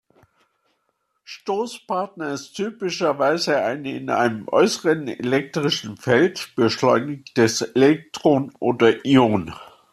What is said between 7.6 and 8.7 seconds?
Elektron